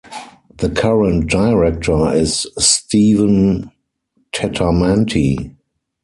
The 0.57 0.71
current 0.71 1.29
Director 1.29 2.11
is 2.15 2.47
Steven 2.57 3.69
Tettamanti. 4.33 5.55